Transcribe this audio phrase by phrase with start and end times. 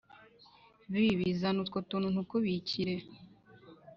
[0.91, 2.95] Bibi zana utwo tuntu ntukubikire